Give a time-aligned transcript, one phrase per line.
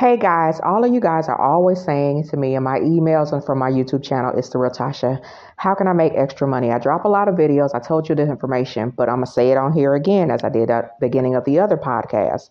[0.00, 3.44] Hey guys, all of you guys are always saying to me in my emails and
[3.44, 5.22] from my YouTube channel, it's the real Tasha.
[5.56, 6.70] How can I make extra money?
[6.70, 7.74] I drop a lot of videos.
[7.74, 10.48] I told you this information, but I'm gonna say it on here again as I
[10.48, 12.48] did at the beginning of the other podcast.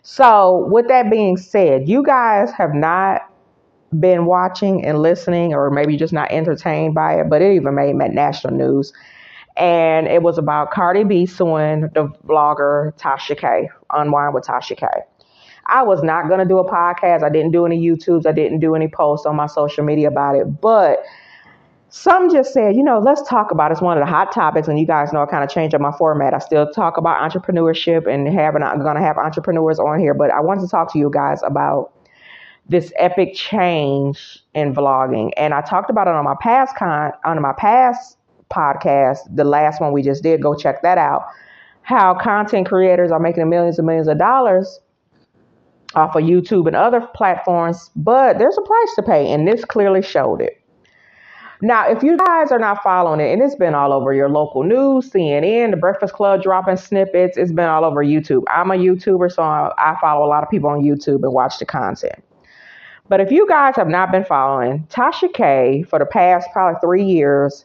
[0.02, 3.22] So, with that being said, you guys have not
[3.98, 7.94] been watching and listening, or maybe just not entertained by it, but it even made
[7.96, 8.92] national news.
[9.56, 14.86] And it was about Cardi B suing the blogger Tasha K, Unwind with Tasha K.
[15.66, 17.22] I was not going to do a podcast.
[17.22, 18.26] I didn't do any YouTubes.
[18.26, 20.60] I didn't do any posts on my social media about it.
[20.60, 21.04] But
[21.90, 23.74] some just said, you know, let's talk about it.
[23.74, 25.80] It's one of the hot topics, and you guys know I kind of changed up
[25.80, 26.34] my format.
[26.34, 30.40] I still talk about entrepreneurship and having I'm gonna have entrepreneurs on here, but I
[30.40, 31.92] wanted to talk to you guys about
[32.68, 35.30] this epic change in vlogging.
[35.38, 38.18] And I talked about it on my past con on my past
[38.50, 40.42] podcast, the last one we just did.
[40.42, 41.24] Go check that out.
[41.82, 44.80] How content creators are making millions and millions of dollars
[45.94, 50.02] off of YouTube and other platforms, but there's a price to pay, and this clearly
[50.02, 50.57] showed it.
[51.60, 54.62] Now, if you guys are not following it, and it's been all over your local
[54.62, 58.44] news, CNN, The Breakfast Club dropping snippets, it's been all over YouTube.
[58.48, 61.66] I'm a YouTuber, so I follow a lot of people on YouTube and watch the
[61.66, 62.22] content.
[63.08, 67.04] But if you guys have not been following, Tasha K for the past probably three
[67.04, 67.64] years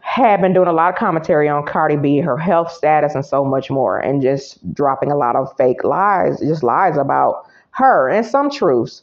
[0.00, 3.44] had been doing a lot of commentary on Cardi B, her health status, and so
[3.44, 8.26] much more, and just dropping a lot of fake lies, just lies about her and
[8.26, 9.02] some truths.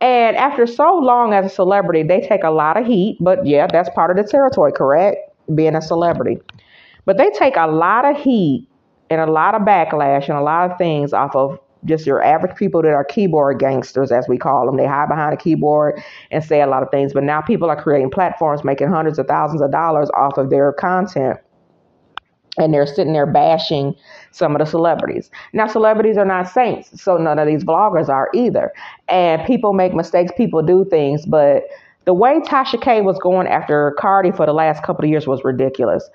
[0.00, 3.66] And after so long as a celebrity, they take a lot of heat, but yeah,
[3.66, 5.18] that's part of the territory, correct?
[5.54, 6.38] Being a celebrity.
[7.04, 8.68] But they take a lot of heat
[9.10, 12.56] and a lot of backlash and a lot of things off of just your average
[12.56, 14.76] people that are keyboard gangsters, as we call them.
[14.76, 17.12] They hide behind a keyboard and say a lot of things.
[17.12, 20.72] But now people are creating platforms making hundreds of thousands of dollars off of their
[20.72, 21.38] content
[22.56, 23.94] and they're sitting there bashing
[24.32, 25.30] some of the celebrities.
[25.52, 28.72] Now, celebrities are not saints, so none of these bloggers are either.
[29.08, 31.64] And people make mistakes, people do things, but
[32.08, 35.44] the way Tasha K was going after Cardi for the last couple of years was
[35.44, 36.08] ridiculous.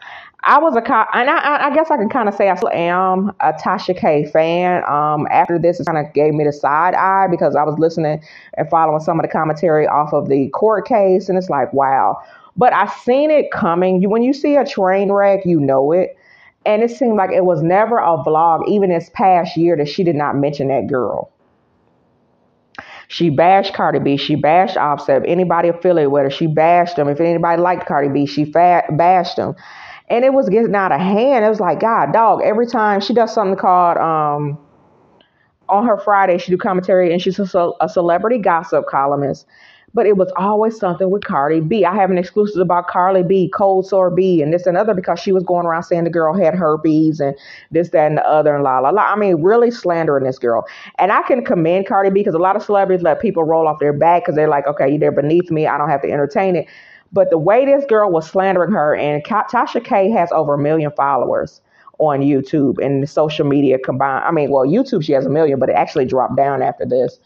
[0.45, 0.79] I was a,
[1.15, 4.25] and I, I guess I can kind of say I still am a Tasha K
[4.25, 4.83] fan.
[4.89, 8.23] Um, after this, it kind of gave me the side eye because I was listening
[8.55, 12.19] and following some of the commentary off of the court case, and it's like, wow.
[12.57, 14.01] But I seen it coming.
[14.01, 16.17] You when you see a train wreck, you know it.
[16.65, 20.03] And it seemed like it was never a vlog, even this past year, that she
[20.03, 21.31] did not mention that girl.
[23.09, 24.17] She bashed Cardi B.
[24.17, 25.23] She bashed Offset.
[25.27, 27.09] Anybody affiliated with her, she bashed them.
[27.09, 29.55] If anybody liked Cardi B, she fat, bashed them.
[30.09, 31.45] And it was getting out of hand.
[31.45, 34.57] It was like, God, dog, every time she does something called, um,
[35.69, 39.45] on her Friday, she do commentary and she's a, a celebrity gossip columnist
[39.93, 41.85] but it was always something with Cardi B.
[41.85, 45.19] I have an exclusive about Cardi B, Cold Sore B, and this and other because
[45.19, 47.35] she was going around saying the girl had herpes and
[47.71, 49.03] this, that, and the other, and la la la.
[49.03, 50.65] I mean, really slandering this girl.
[50.97, 53.79] And I can commend Cardi B because a lot of celebrities let people roll off
[53.79, 55.67] their back because they're like, okay, they're beneath me.
[55.67, 56.67] I don't have to entertain it.
[57.11, 60.91] But the way this girl was slandering her, and Tasha K has over a million
[60.91, 61.61] followers
[61.99, 64.25] on YouTube and social media combined.
[64.25, 67.19] I mean, well, YouTube she has a million, but it actually dropped down after this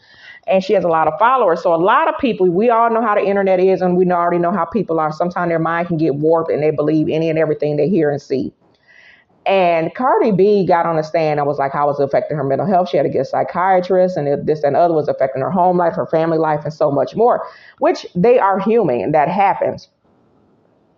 [0.48, 1.62] and she has a lot of followers.
[1.62, 4.38] So a lot of people, we all know how the internet is, and we already
[4.38, 5.12] know how people are.
[5.12, 8.20] Sometimes their mind can get warped, and they believe any and everything they hear and
[8.20, 8.52] see.
[9.46, 12.44] And Cardi B got on the stand and was like, how was it affecting her
[12.44, 12.90] mental health?
[12.90, 15.94] She had to get a psychiatrist, and this and other was affecting her home life,
[15.94, 17.46] her family life, and so much more,
[17.78, 19.88] which they are human, and that happens.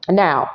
[0.08, 0.50] Now,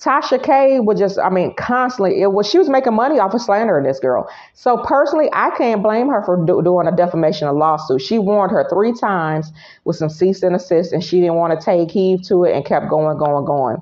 [0.00, 3.42] Tasha K was just, I mean, constantly, it was, she was making money off of
[3.42, 4.28] slandering this girl.
[4.54, 8.00] So personally, I can't blame her for do, doing a defamation of lawsuit.
[8.00, 9.52] She warned her three times
[9.84, 12.64] with some cease and assist, and she didn't want to take heed to it and
[12.64, 13.76] kept going, going, going.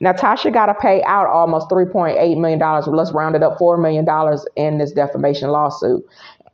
[0.00, 2.60] Now, Tasha got to pay out almost $3.8 million,
[2.94, 4.06] let's round it up $4 million
[4.54, 6.04] in this defamation lawsuit.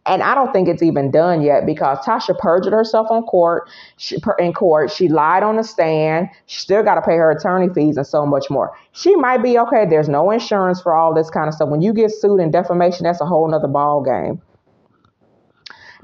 [0.05, 3.71] And I don't think it's even done yet because Tasha perjured herself on court.
[3.99, 6.29] She, in court, she lied on the stand.
[6.47, 8.77] She still got to pay her attorney fees and so much more.
[8.91, 9.87] She might be okay.
[9.89, 11.69] There's no insurance for all this kind of stuff.
[11.69, 14.43] When you get sued in defamation, that's a whole nother ball game.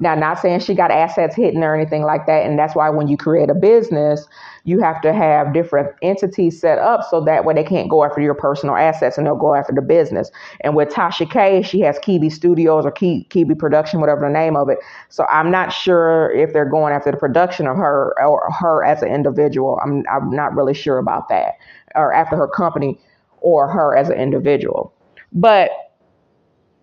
[0.00, 2.46] Now, not saying she got assets hidden or anything like that.
[2.46, 4.26] And that's why when you create a business,
[4.64, 8.20] you have to have different entities set up so that way they can't go after
[8.20, 10.30] your personal assets and they'll go after the business.
[10.60, 14.68] And with Tasha K, she has Kebe Studios or Kebe Production, whatever the name of
[14.68, 14.78] it.
[15.08, 19.02] So I'm not sure if they're going after the production of her or her as
[19.02, 19.80] an individual.
[19.82, 21.54] I'm, I'm not really sure about that.
[21.96, 23.00] Or after her company
[23.40, 24.92] or her as an individual.
[25.32, 25.70] But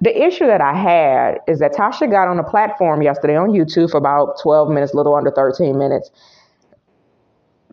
[0.02, 3.92] the issue that I had is that Tasha got on a platform yesterday on YouTube
[3.92, 6.12] for about 12 minutes, little under 13 minutes,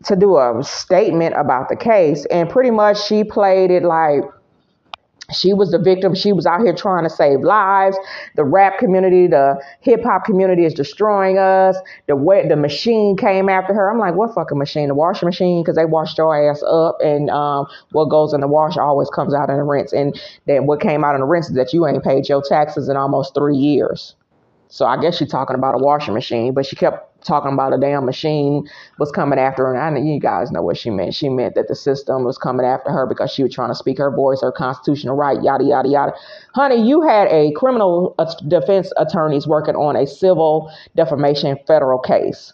[0.05, 2.25] to do a statement about the case.
[2.31, 4.23] And pretty much she played it like
[5.33, 6.15] she was the victim.
[6.15, 7.97] She was out here trying to save lives.
[8.35, 11.77] The rap community, the hip hop community is destroying us.
[12.07, 13.91] The way the machine came after her.
[13.91, 14.87] I'm like, what fucking machine?
[14.87, 15.61] The washing machine?
[15.63, 19.33] Because they washed your ass up, and um, what goes in the wash always comes
[19.33, 19.93] out in the rinse.
[19.93, 22.89] And then what came out in the rinse is that you ain't paid your taxes
[22.89, 24.15] in almost three years.
[24.69, 27.77] So I guess she's talking about a washing machine, but she kept talking about a
[27.77, 28.67] damn machine
[28.99, 29.73] was coming after her.
[29.73, 31.13] And I know you guys know what she meant.
[31.13, 33.97] She meant that the system was coming after her because she was trying to speak
[33.97, 36.13] her voice, her constitutional right, yada, yada, yada.
[36.53, 38.15] Honey, you had a criminal
[38.47, 42.53] defense attorneys working on a civil defamation federal case.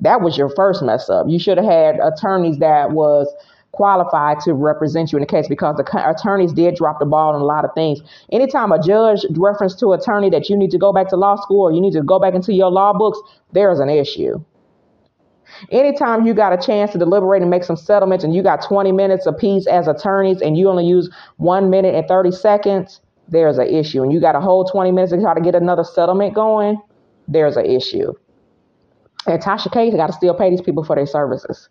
[0.00, 1.26] That was your first mess up.
[1.28, 3.32] You should have had attorneys that was
[3.78, 7.40] qualified to represent you in the case because the attorneys did drop the ball on
[7.40, 8.00] a lot of things.
[8.32, 11.36] Anytime a judge reference to an attorney that you need to go back to law
[11.36, 13.20] school or you need to go back into your law books,
[13.52, 14.44] there's an issue.
[15.70, 18.90] Anytime you got a chance to deliberate and make some settlements and you got 20
[18.90, 23.68] minutes apiece as attorneys and you only use one minute and 30 seconds, there's an
[23.68, 24.02] issue.
[24.02, 26.82] And you got a whole 20 minutes to try to get another settlement going,
[27.28, 28.12] there's an issue.
[29.28, 31.68] And Tasha K got to still pay these people for their services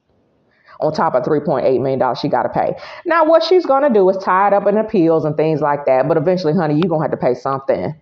[0.80, 2.76] on top of $3.8 million she got to pay.
[3.06, 5.86] Now, what she's going to do is tie it up in appeals and things like
[5.86, 6.08] that.
[6.08, 8.00] But eventually, honey, you're going to have to pay something.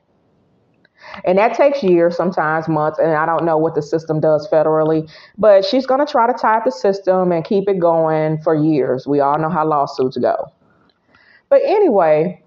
[1.23, 5.09] And that takes years, sometimes months, and I don't know what the system does federally,
[5.37, 8.55] but she's going to try to tie up the system and keep it going for
[8.55, 9.07] years.
[9.07, 10.51] We all know how lawsuits go.
[11.49, 12.43] But anyway,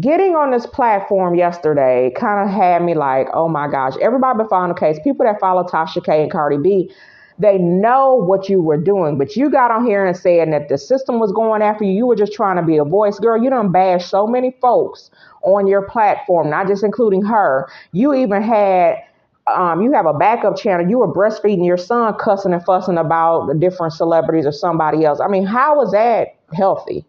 [0.00, 4.48] getting on this platform yesterday kind of had me like, oh my gosh, everybody been
[4.48, 4.98] following the case.
[5.02, 6.90] People that follow Tasha K and Cardi B
[7.38, 10.78] they know what you were doing, but you got on here and said that the
[10.78, 11.92] system was going after you.
[11.92, 13.18] You were just trying to be a voice.
[13.18, 15.10] Girl, you done bashed so many folks
[15.42, 17.68] on your platform, not just including her.
[17.92, 18.96] You even had
[19.46, 20.88] um, you have a backup channel.
[20.88, 25.20] You were breastfeeding your son, cussing and fussing about the different celebrities or somebody else.
[25.20, 27.04] I mean, how was that healthy?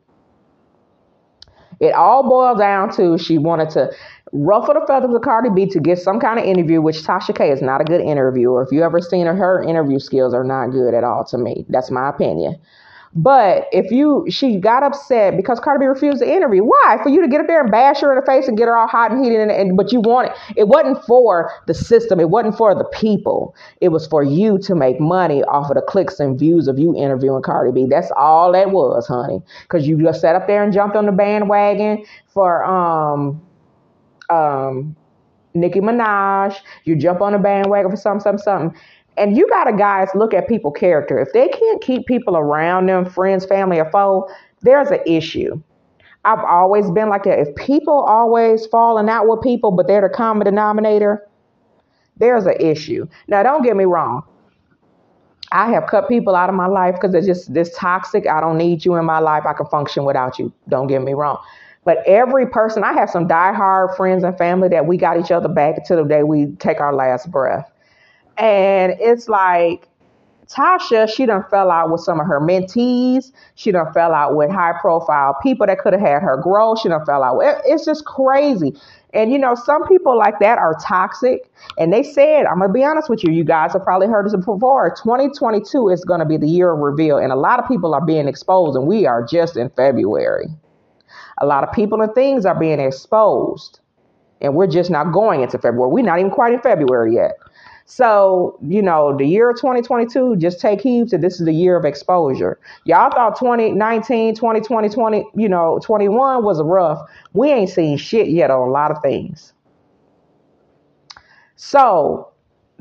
[1.80, 3.92] It all boiled down to she wanted to
[4.32, 7.52] ruffle the feathers of Cardi B to get some kind of interview, which Tasha K
[7.52, 8.64] is not a good interviewer.
[8.64, 11.66] If you ever seen her, her interview skills are not good at all to me.
[11.70, 12.60] That's my opinion.
[13.18, 16.64] But if you, she got upset because Cardi B refused the interview.
[16.64, 17.00] Why?
[17.02, 18.78] For you to get up there and bash her in the face and get her
[18.78, 19.40] all hot and heated.
[19.42, 20.38] And, and but you want it.
[20.56, 22.20] It wasn't for the system.
[22.20, 23.56] It wasn't for the people.
[23.82, 26.96] It was for you to make money off of the clicks and views of you
[26.96, 27.88] interviewing Cardi B.
[27.90, 29.42] That's all that was, honey.
[29.64, 33.42] Because you just sat up there and jumped on the bandwagon for um
[34.30, 34.96] um,
[35.54, 36.56] Nicki Minaj.
[36.84, 38.82] You jump on the bandwagon for something, something, something.
[39.18, 41.20] And you got to, guys, look at people' character.
[41.20, 44.30] If they can't keep people around them, friends, family, or foe,
[44.62, 45.62] there's an issue.
[46.24, 47.40] I've always been like that.
[47.40, 51.26] If people always falling out with people, but they're the common denominator,
[52.18, 53.08] there's an issue.
[53.28, 54.24] Now, don't get me wrong.
[55.52, 58.28] I have cut people out of my life because they're just this toxic.
[58.28, 59.46] I don't need you in my life.
[59.46, 60.52] I can function without you.
[60.68, 61.40] Don't get me wrong.
[61.86, 65.48] But every person, I have some diehard friends and family that we got each other
[65.48, 67.72] back until the day we take our last breath.
[68.38, 69.88] And it's like
[70.48, 73.32] Tasha, she done fell out with some of her mentees.
[73.56, 76.76] She done fell out with high profile people that could have had her grow.
[76.76, 77.38] She done fell out.
[77.38, 78.74] With, it's just crazy.
[79.14, 81.52] And you know, some people like that are toxic.
[81.78, 84.36] And they said, I'm gonna be honest with you, you guys have probably heard this
[84.36, 84.96] before.
[85.04, 88.28] 2022 is gonna be the year of reveal, and a lot of people are being
[88.28, 90.48] exposed, and we are just in February.
[91.40, 93.80] A lot of people and things are being exposed.
[94.40, 95.92] And we're just not going into February.
[95.92, 97.38] We're not even quite in February yet.
[97.90, 101.86] So, you know, the year 2022, just take heed to this is the year of
[101.86, 102.60] exposure.
[102.84, 107.00] Y'all thought 2019, 2020, 20, you know, 21 was rough.
[107.32, 109.54] We ain't seen shit yet on a lot of things.
[111.56, 112.30] So,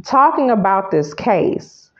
[0.04, 1.92] talking about this case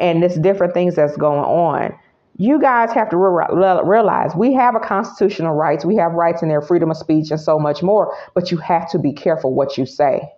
[0.00, 1.96] and this different things that's going on,
[2.38, 5.84] you guys have to realize we have a constitutional rights.
[5.84, 8.16] We have rights in there, freedom of speech, and so much more.
[8.34, 10.28] But you have to be careful what you say.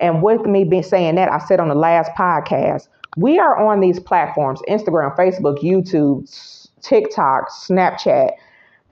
[0.00, 3.80] And with me being saying that, I said on the last podcast, we are on
[3.80, 6.28] these platforms Instagram, Facebook, YouTube,
[6.82, 8.32] TikTok, Snapchat,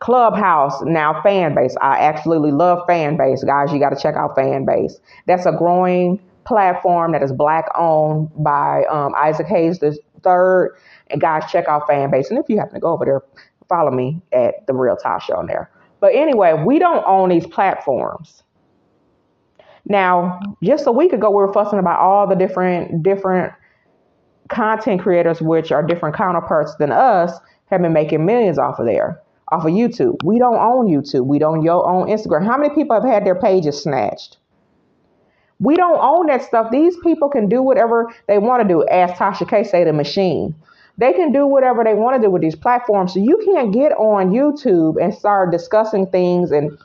[0.00, 1.74] Clubhouse, now Fanbase.
[1.80, 3.44] I absolutely love Fanbase.
[3.46, 4.92] Guys, you got to check out Fanbase.
[5.26, 10.76] That's a growing platform that is black owned by um, Isaac Hayes the third.
[11.10, 12.30] And guys, check out Fanbase.
[12.30, 13.22] And if you happen to go over there,
[13.68, 15.70] follow me at the Real Tasha on there.
[16.00, 18.42] But anyway, we don't own these platforms.
[19.88, 23.52] Now, just a week ago, we were fussing about all the different different
[24.48, 27.32] content creators, which are different counterparts than us,
[27.66, 30.22] have been making millions off of there, off of YouTube.
[30.24, 31.26] We don't own YouTube.
[31.26, 32.46] We don't own Instagram.
[32.46, 34.38] How many people have had their pages snatched?
[35.60, 36.70] We don't own that stuff.
[36.70, 38.86] These people can do whatever they want to do.
[38.88, 40.54] As Tasha K say, the machine.
[40.98, 43.14] They can do whatever they want to do with these platforms.
[43.14, 46.76] So you can't get on YouTube and start discussing things and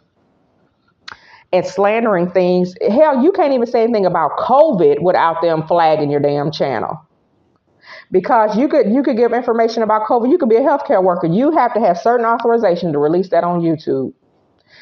[1.54, 2.74] and slandering things.
[2.82, 7.00] Hell, you can't even say anything about COVID without them flagging your damn channel.
[8.12, 10.30] Because you could you could give information about COVID.
[10.30, 11.28] You could be a healthcare worker.
[11.28, 14.14] You have to have certain authorization to release that on YouTube.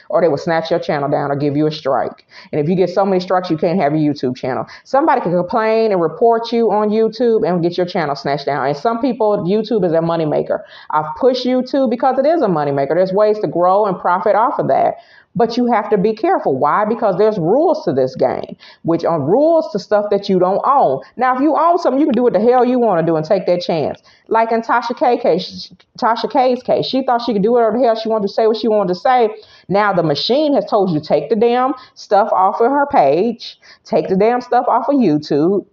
[0.10, 2.26] Or they will snatch your channel down or give you a strike.
[2.52, 4.66] And if you get so many strikes, you can't have your YouTube channel.
[4.84, 8.68] Somebody can complain and report you on YouTube and get your channel snatched down.
[8.68, 10.64] And some people, YouTube is a moneymaker.
[10.90, 12.94] I've pushed YouTube because it is a moneymaker.
[12.96, 14.96] There's ways to grow and profit off of that.
[15.34, 16.58] But you have to be careful.
[16.58, 16.84] Why?
[16.84, 21.02] Because there's rules to this game, which are rules to stuff that you don't own.
[21.16, 23.16] Now, if you own something, you can do what the hell you want to do
[23.16, 24.02] and take that chance.
[24.28, 27.84] Like in Tasha K case, Tasha K's case, she thought she could do whatever the
[27.86, 29.30] hell she wanted to say, what she wanted to say.
[29.70, 33.58] Now the machine has told you to take the damn stuff off of her page,
[33.86, 35.66] take the damn stuff off of YouTube,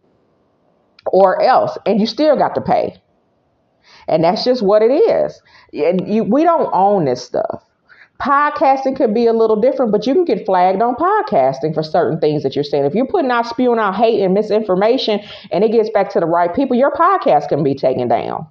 [1.06, 3.00] or else, and you still got to pay.
[4.06, 5.42] And that's just what it is.
[5.72, 7.62] And you, we don't own this stuff.
[8.20, 12.18] Podcasting could be a little different, but you can get flagged on podcasting for certain
[12.18, 12.84] things that you're saying.
[12.84, 15.20] If you're putting out, spewing out hate and misinformation
[15.52, 18.48] and it gets back to the right people, your podcast can be taken down.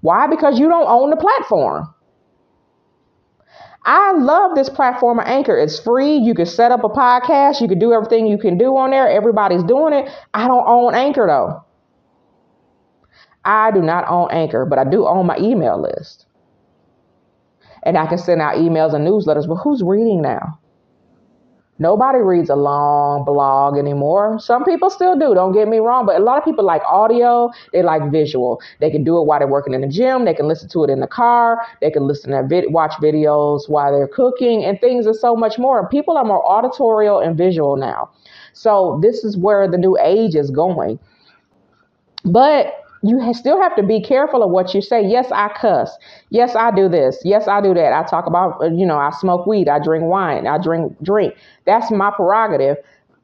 [0.00, 0.26] Why?
[0.26, 1.94] Because you don't own the platform.
[3.84, 5.56] I love this platform of Anchor.
[5.56, 6.16] It's free.
[6.16, 7.60] You can set up a podcast.
[7.60, 9.08] You can do everything you can do on there.
[9.08, 10.10] Everybody's doing it.
[10.34, 11.64] I don't own Anchor though.
[13.44, 16.26] I do not own Anchor, but I do own my email list
[17.82, 19.48] and I can send out emails and newsletters.
[19.48, 20.58] But who's reading now?
[21.78, 24.38] Nobody reads a long blog anymore.
[24.38, 27.50] Some people still do, don't get me wrong, but a lot of people like audio,
[27.72, 28.60] they like visual.
[28.78, 30.90] They can do it while they're working in the gym, they can listen to it
[30.90, 35.08] in the car, they can listen to vid- watch videos while they're cooking and things
[35.08, 35.88] are so much more.
[35.88, 38.10] People are more auditorial and visual now.
[38.52, 41.00] So this is where the new age is going.
[42.24, 45.04] But you still have to be careful of what you say.
[45.04, 45.90] Yes, I cuss.
[46.30, 47.20] Yes, I do this.
[47.24, 47.92] Yes, I do that.
[47.92, 49.68] I talk about, uh, you know, I smoke weed.
[49.68, 50.46] I drink wine.
[50.46, 51.34] I drink drink.
[51.66, 52.76] That's my prerogative.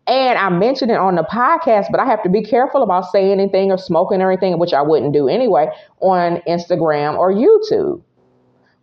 [0.08, 3.30] And I mentioned it on the podcast, but I have to be careful about saying
[3.30, 5.68] anything or smoking or anything, which I wouldn't do anyway,
[6.00, 8.02] on Instagram or YouTube.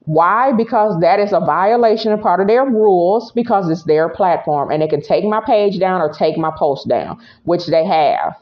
[0.01, 0.51] Why?
[0.53, 4.83] Because that is a violation of part of their rules because it's their platform and
[4.83, 8.35] they can take my page down or take my post down, which they have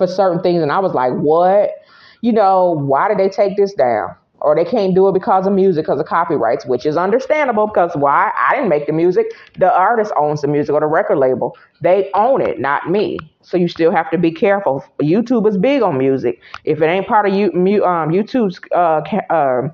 [0.00, 0.62] for certain things.
[0.62, 1.70] And I was like, what?
[2.22, 4.16] You know, why did they take this down?
[4.40, 7.90] Or they can't do it because of music, because of copyrights, which is understandable because
[7.94, 8.32] why?
[8.34, 9.26] I didn't make the music.
[9.58, 11.58] The artist owns the music or the record label.
[11.82, 13.18] They own it, not me.
[13.42, 14.82] So you still have to be careful.
[15.02, 16.40] YouTube is big on music.
[16.64, 17.48] If it ain't part of you,
[17.84, 19.68] um, YouTube's uh, uh,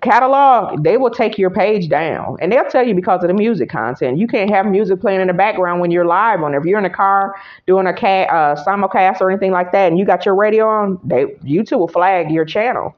[0.00, 2.36] catalog, they will take your page down.
[2.40, 4.18] And they'll tell you because of the music content.
[4.18, 6.54] You can't have music playing in the background when you're live on.
[6.54, 7.34] If you're in a car
[7.66, 11.00] doing a cat, uh, simulcast or anything like that, and you got your radio on,
[11.04, 12.94] they YouTube will flag your channel.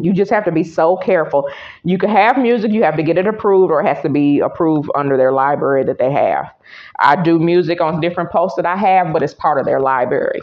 [0.00, 1.50] You just have to be so careful.
[1.84, 4.38] You can have music, you have to get it approved, or it has to be
[4.38, 6.52] approved under their library that they have.
[7.00, 10.38] I do music on different posts that I have, but it's part of their library.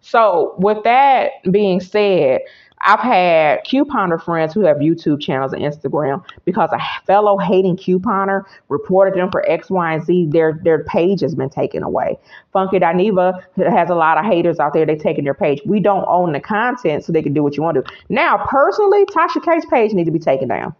[0.00, 2.40] So, with that being said,
[2.82, 8.44] I've had couponer friends who have YouTube channels and Instagram because a fellow hating couponer
[8.68, 10.28] reported them for X, Y, and Z.
[10.30, 12.18] Their their page has been taken away.
[12.52, 14.86] Funky Dineva has a lot of haters out there.
[14.86, 15.60] They're taking their page.
[15.66, 17.88] We don't own the content, so they can do what you want to do.
[18.08, 20.74] Now, personally, Tasha K's page needs to be taken down.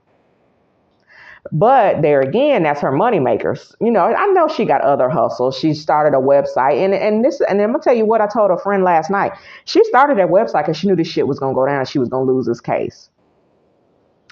[1.52, 3.74] But there again, that's her money makers.
[3.80, 5.58] You know, I know she got other hustles.
[5.58, 8.50] She started a website, and and this, and I'm gonna tell you what I told
[8.50, 9.32] a friend last night.
[9.64, 11.84] She started that website because she knew this shit was gonna go down.
[11.86, 13.10] She was gonna lose this case.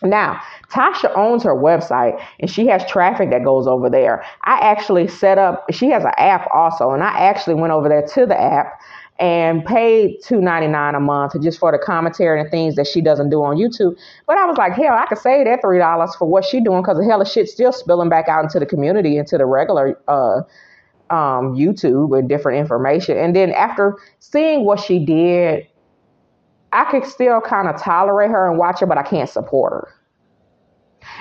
[0.03, 4.25] Now, Tasha owns her website and she has traffic that goes over there.
[4.45, 8.07] I actually set up, she has an app also, and I actually went over there
[8.07, 8.81] to the app
[9.21, 13.01] and paid two ninety nine a month just for the commentary and things that she
[13.01, 13.97] doesn't do on YouTube.
[14.27, 16.83] But I was like, hell, I could save that three dollars for what she doing
[16.83, 20.01] because the hell of shit still spilling back out into the community, into the regular
[20.07, 20.43] uh,
[21.11, 23.17] um, YouTube with different information.
[23.17, 25.67] And then after seeing what she did,
[26.73, 29.89] I could still kind of tolerate her and watch her, but I can't support her.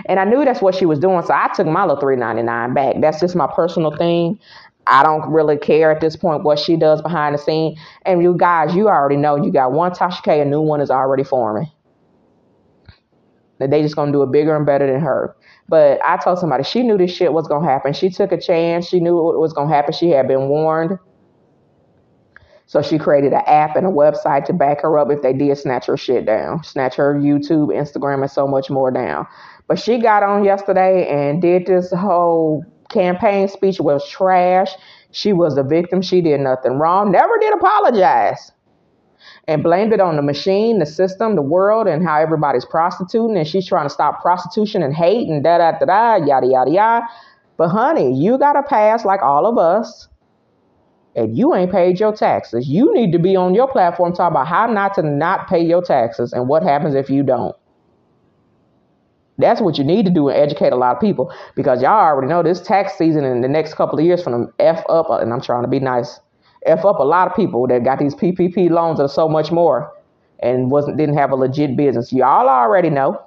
[0.06, 2.44] And I knew that's what she was doing, so I took my little three ninety
[2.44, 2.98] nine back.
[3.01, 4.39] That's just my personal thing.
[4.89, 7.77] I don't really care at this point what she does behind the scene.
[8.06, 10.89] And you guys, you already know you got one Tasha K, a new one is
[10.89, 11.70] already forming.
[13.60, 15.36] That they just gonna do it bigger and better than her.
[15.67, 17.94] But I told somebody she knew this shit was gonna happen.
[17.94, 18.88] She took a chance.
[18.88, 19.94] She knew what was gonna happen.
[19.94, 20.98] She had been warned.
[22.67, 25.58] So she created an app and a website to back her up if they did
[25.58, 29.25] snatch her shit down, snatch her YouTube, Instagram, and so much more down.
[29.67, 34.72] But she got on yesterday and did this whole campaign speech was trash.
[35.12, 36.01] She was a victim.
[36.01, 37.12] She did nothing wrong.
[37.12, 38.51] Never did apologize.
[39.48, 43.38] And blamed it on the machine, the system, the world, and how everybody's prostituting.
[43.38, 46.72] And she's trying to stop prostitution and hate and da da da da, yada yada
[46.72, 47.06] yada.
[47.58, 50.08] But honey, you got a pass like all of us.
[51.15, 52.67] And you ain't paid your taxes.
[52.67, 55.82] You need to be on your platform talking about how not to not pay your
[55.82, 57.56] taxes and what happens if you don't.
[59.38, 62.27] That's what you need to do and educate a lot of people because y'all already
[62.27, 65.32] know this tax season in the next couple of years from the F up, and
[65.32, 66.20] I'm trying to be nice,
[66.65, 69.91] F up a lot of people that got these PPP loans and so much more
[70.39, 72.12] and wasn't didn't have a legit business.
[72.12, 73.22] Y'all already know.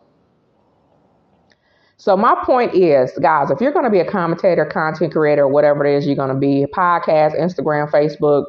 [1.96, 5.84] So my point is, guys, if you're going to be a commentator, content creator, whatever
[5.84, 8.46] it is you're going to be, podcast, Instagram, Facebook,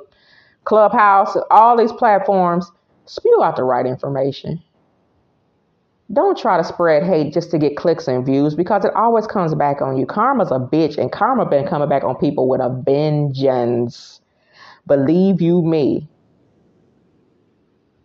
[0.63, 2.71] Clubhouse, all these platforms,
[3.05, 4.61] spew out the right information
[6.13, 9.53] don't try to spread hate just to get clicks and views because it always comes
[9.55, 10.05] back on you.
[10.05, 14.21] Karma's a bitch, and karma been coming back on people with a vengeance.
[14.87, 16.07] Believe you me.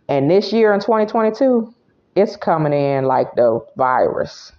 [0.07, 1.73] And this year in 2022,
[2.15, 4.53] it's coming in like the virus.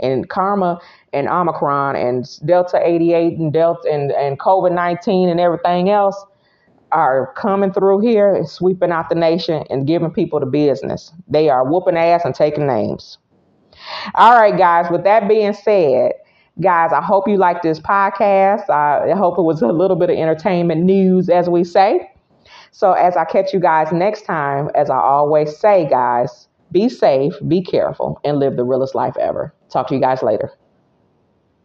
[0.00, 0.80] And karma
[1.12, 6.16] and Omicron and Delta 88 and Delta and, and COVID 19 and everything else
[6.94, 11.12] are coming through here and sweeping out the nation and giving people the business.
[11.28, 13.18] They are whooping ass and taking names.
[14.14, 16.12] All right, guys, with that being said,
[16.60, 18.70] guys, I hope you like this podcast.
[18.70, 22.10] I hope it was a little bit of entertainment news, as we say.
[22.70, 27.34] So, as I catch you guys next time, as I always say, guys, be safe,
[27.46, 29.54] be careful, and live the realest life ever.
[29.70, 30.52] Talk to you guys later.